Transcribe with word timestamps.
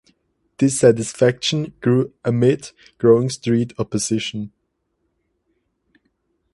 Dissatisfaction 0.59 1.73
grew 1.79 2.11
amid 2.25 2.71
growing 2.97 3.29
street 3.29 3.71
opposition. 3.77 4.51